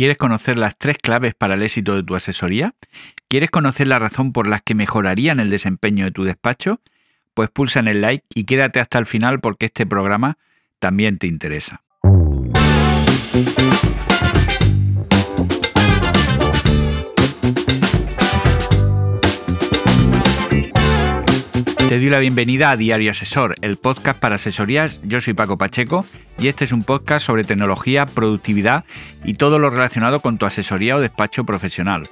[0.00, 2.72] ¿Quieres conocer las tres claves para el éxito de tu asesoría?
[3.28, 6.80] ¿Quieres conocer la razón por las que mejorarían el desempeño de tu despacho?
[7.34, 10.38] Pues pulsa en el like y quédate hasta el final porque este programa
[10.78, 11.82] también te interesa.
[21.90, 25.00] Te doy la bienvenida a Diario Asesor, el podcast para asesorías.
[25.02, 26.06] Yo soy Paco Pacheco
[26.38, 28.84] y este es un podcast sobre tecnología, productividad
[29.24, 32.08] y todo lo relacionado con tu asesoría o despacho profesional.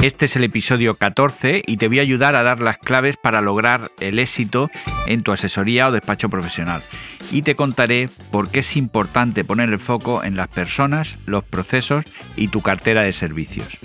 [0.00, 3.40] Este es el episodio 14 y te voy a ayudar a dar las claves para
[3.40, 4.70] lograr el éxito
[5.08, 6.84] en tu asesoría o despacho profesional.
[7.32, 12.04] Y te contaré por qué es importante poner el foco en las personas, los procesos
[12.36, 13.80] y tu cartera de servicios.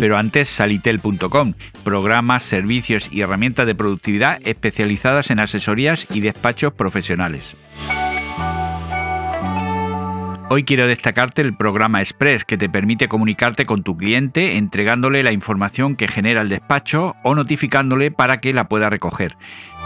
[0.00, 1.52] Pero antes, salitel.com,
[1.84, 7.54] programas, servicios y herramientas de productividad especializadas en asesorías y despachos profesionales.
[10.52, 15.30] Hoy quiero destacarte el programa Express que te permite comunicarte con tu cliente entregándole la
[15.30, 19.36] información que genera el despacho o notificándole para que la pueda recoger.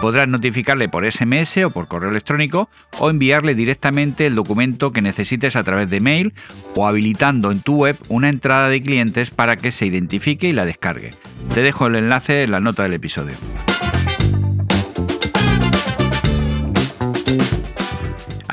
[0.00, 5.54] Podrás notificarle por SMS o por correo electrónico o enviarle directamente el documento que necesites
[5.54, 6.32] a través de mail
[6.76, 10.64] o habilitando en tu web una entrada de clientes para que se identifique y la
[10.64, 11.10] descargue.
[11.52, 13.34] Te dejo el enlace en la nota del episodio.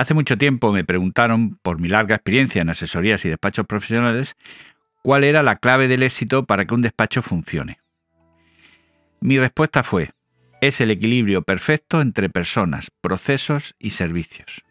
[0.01, 4.35] Hace mucho tiempo me preguntaron, por mi larga experiencia en asesorías y despachos profesionales,
[5.03, 7.77] cuál era la clave del éxito para que un despacho funcione.
[9.19, 10.09] Mi respuesta fue,
[10.59, 14.63] es el equilibrio perfecto entre personas, procesos y servicios.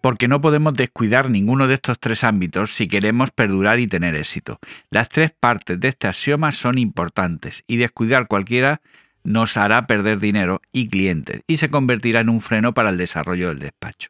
[0.00, 4.60] Porque no podemos descuidar ninguno de estos tres ámbitos si queremos perdurar y tener éxito.
[4.88, 8.80] Las tres partes de este axioma son importantes y descuidar cualquiera
[9.24, 13.48] nos hará perder dinero y clientes y se convertirá en un freno para el desarrollo
[13.48, 14.08] del despacho.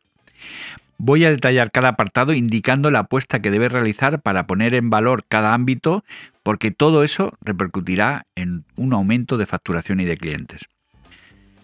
[0.97, 5.25] Voy a detallar cada apartado indicando la apuesta que debe realizar para poner en valor
[5.29, 6.05] cada ámbito,
[6.43, 10.67] porque todo eso repercutirá en un aumento de facturación y de clientes.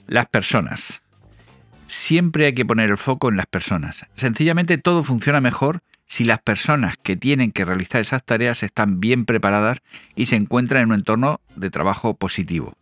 [0.06, 1.02] Las personas.
[1.86, 4.06] Siempre hay que poner el foco en las personas.
[4.14, 9.24] Sencillamente todo funciona mejor si las personas que tienen que realizar esas tareas están bien
[9.24, 9.78] preparadas
[10.16, 12.74] y se encuentran en un entorno de trabajo positivo.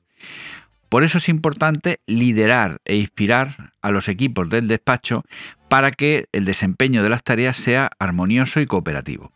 [0.88, 5.24] Por eso es importante liderar e inspirar a los equipos del despacho
[5.68, 9.32] para que el desempeño de las tareas sea armonioso y cooperativo.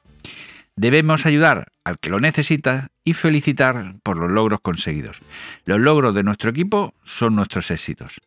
[0.76, 5.18] Debemos ayudar al que lo necesita y felicitar por los logros conseguidos.
[5.66, 8.20] Los logros de nuestro equipo son nuestros éxitos.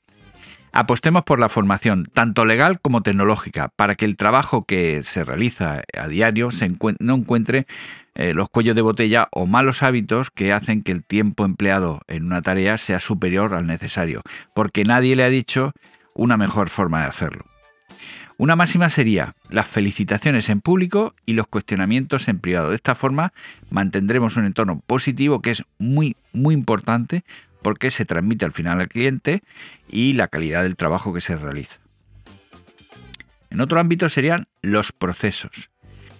[0.71, 5.83] Apostemos por la formación, tanto legal como tecnológica, para que el trabajo que se realiza
[5.97, 6.49] a diario
[6.99, 7.65] no encuentre
[8.15, 12.25] eh, los cuellos de botella o malos hábitos que hacen que el tiempo empleado en
[12.25, 14.21] una tarea sea superior al necesario,
[14.53, 15.73] porque nadie le ha dicho
[16.13, 17.45] una mejor forma de hacerlo.
[18.37, 22.69] Una máxima sería las felicitaciones en público y los cuestionamientos en privado.
[22.69, 23.31] De esta forma
[23.69, 27.23] mantendremos un entorno positivo que es muy muy importante
[27.61, 29.41] porque se transmite al final al cliente
[29.89, 31.79] y la calidad del trabajo que se realiza.
[33.49, 35.69] En otro ámbito serían los procesos.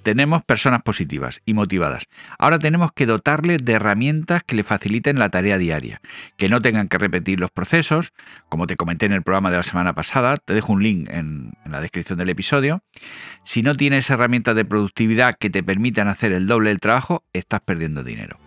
[0.06, 2.04] Tenemos personas positivas y motivadas.
[2.38, 6.00] Ahora tenemos que dotarles de herramientas que le faciliten la tarea diaria,
[6.38, 8.14] que no tengan que repetir los procesos,
[8.48, 11.54] como te comenté en el programa de la semana pasada, te dejo un link en,
[11.66, 12.84] en la descripción del episodio.
[13.44, 17.62] Si no tienes herramientas de productividad que te permitan hacer el doble del trabajo, estás
[17.62, 18.38] perdiendo dinero.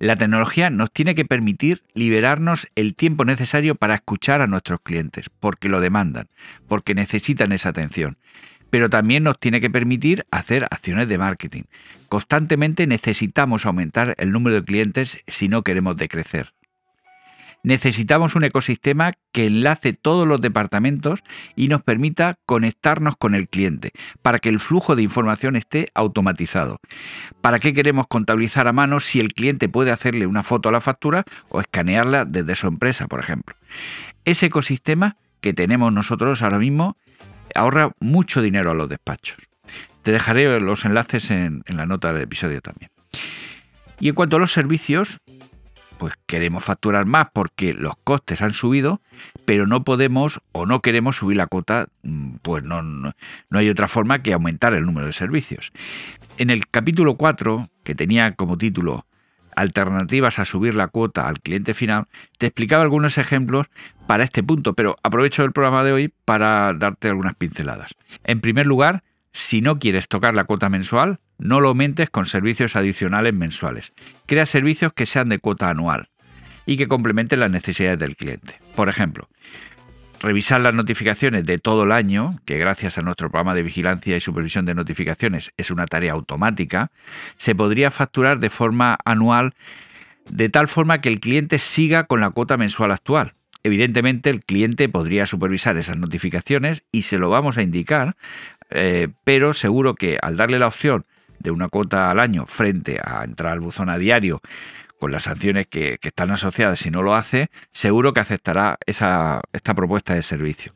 [0.00, 5.30] La tecnología nos tiene que permitir liberarnos el tiempo necesario para escuchar a nuestros clientes,
[5.38, 6.26] porque lo demandan,
[6.66, 8.18] porque necesitan esa atención.
[8.70, 11.62] Pero también nos tiene que permitir hacer acciones de marketing.
[12.08, 16.52] Constantemente necesitamos aumentar el número de clientes si no queremos decrecer.
[17.66, 21.24] Necesitamos un ecosistema que enlace todos los departamentos
[21.56, 23.90] y nos permita conectarnos con el cliente
[24.22, 26.78] para que el flujo de información esté automatizado.
[27.40, 30.80] ¿Para qué queremos contabilizar a mano si el cliente puede hacerle una foto a la
[30.80, 33.56] factura o escanearla desde su empresa, por ejemplo?
[34.24, 36.96] Ese ecosistema que tenemos nosotros ahora mismo
[37.56, 39.38] ahorra mucho dinero a los despachos.
[40.02, 42.90] Te dejaré los enlaces en, la nota del episodio también.
[43.98, 45.18] Y en cuanto a los servicios,
[45.98, 49.00] pues queremos facturar más porque los costes han subido,
[49.46, 53.14] pero no podemos o no queremos subir la cuota, mm, pues no, no,
[53.50, 55.72] hay otra forma que aumentar el número de servicios.
[56.36, 59.06] En el capítulo 4, que tenía como título
[59.56, 62.06] Alternativas a subir la cuota al cliente final,
[62.38, 63.66] te explicaba algunos ejemplos
[64.06, 67.94] para este punto, pero aprovecho el programa de hoy para darte algunas pinceladas.
[68.22, 72.76] En primer lugar, si no quieres tocar la cuota mensual, no lo aumentes con servicios
[72.76, 73.92] adicionales mensuales.
[74.26, 76.10] Crea servicios que sean de cuota anual
[76.66, 78.58] y que complementen las necesidades del cliente.
[78.74, 79.28] Por ejemplo,
[80.20, 84.20] revisar las notificaciones de todo el año, que gracias a nuestro programa de vigilancia y
[84.20, 86.90] supervisión de notificaciones es una tarea automática,
[87.36, 89.54] se podría facturar de forma anual
[90.30, 93.34] de tal forma que el cliente siga con la cuota mensual actual.
[93.62, 98.16] Evidentemente el cliente podría supervisar esas notificaciones y se lo vamos a indicar,
[98.70, 101.04] eh, pero seguro que al darle la opción
[101.38, 104.40] de una cuota al año frente a entrar al buzón a diario
[104.98, 109.74] con las sanciones que, están asociadas si no lo hace, seguro que aceptará esa, esta
[109.74, 110.72] propuesta de servicio.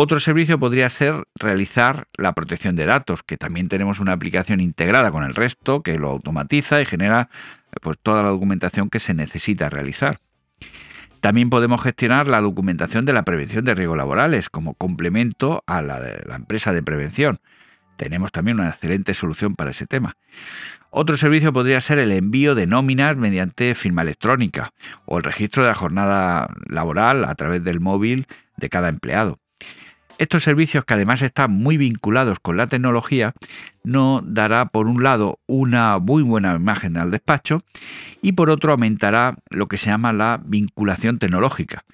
[0.00, 5.10] Otro servicio podría ser realizar la protección de datos, que también tenemos una aplicación integrada
[5.10, 7.30] con el resto que lo automatiza y genera
[7.82, 10.20] pues, toda la documentación que se necesita realizar.
[11.20, 16.00] También podemos gestionar la documentación de la prevención de riesgos laborales como complemento a la
[16.00, 17.40] de la empresa de prevención.
[17.98, 20.16] Tenemos también una excelente solución para ese tema.
[20.90, 24.72] Otro servicio podría ser el envío de nóminas mediante firma electrónica
[25.04, 29.40] o el registro de la jornada laboral a través del móvil de cada empleado.
[30.18, 33.34] Estos servicios que además están muy vinculados con la tecnología
[33.82, 37.62] no dará por un lado una muy buena imagen al despacho
[38.22, 41.84] y por otro aumentará lo que se llama la vinculación tecnológica,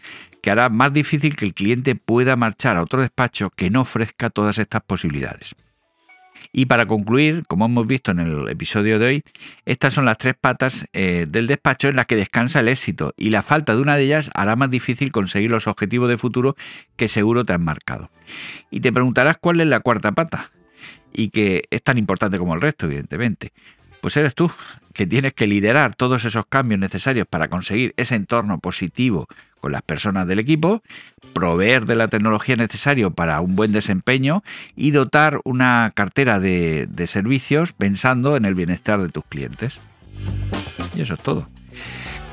[0.43, 4.29] que hará más difícil que el cliente pueda marchar a otro despacho que no ofrezca
[4.29, 5.55] todas estas posibilidades.
[6.53, 9.23] Y para concluir, como hemos visto en el episodio de hoy,
[9.65, 13.31] estas son las tres patas eh, del despacho en las que descansa el éxito y
[13.31, 16.57] la falta de una de ellas hará más difícil conseguir los objetivos de futuro
[16.97, 18.11] que seguro te han marcado.
[18.71, 20.51] Y te preguntarás cuál es la cuarta pata
[21.13, 23.53] y que es tan importante como el resto, evidentemente.
[24.05, 24.51] Pues eres tú,
[24.93, 29.29] que tienes que liderar todos esos cambios necesarios para conseguir ese entorno positivo
[29.61, 30.83] con las personas del equipo,
[31.33, 34.45] proveer de la tecnología necesaria para un buen desempeño
[34.77, 39.81] y dotar una cartera de, servicios pensando en el bienestar de tus clientes.
[40.95, 41.49] Y eso es todo.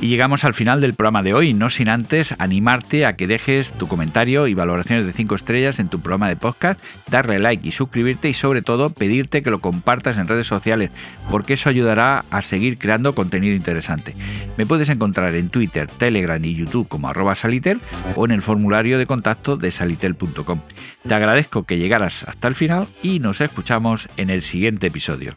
[0.02, 3.72] Y llegamos al final del programa de hoy, no sin antes animarte a que dejes
[3.72, 7.72] tu comentario y valoraciones de 5 estrellas en tu programa de podcast, darle like y
[7.72, 10.90] suscribirte y sobre todo pedirte que lo compartas en redes sociales,
[11.30, 14.16] porque eso ayudará a seguir creando contenido interesante.
[14.58, 17.78] Me puedes encontrar en Twitter, Telegram y YouTube como arroba saliter
[18.16, 20.62] o en el formulario de contacto de salitel.com.
[21.08, 25.36] Te agradezco que llegaras hasta el final y nos escuchamos en el siguiente episodio.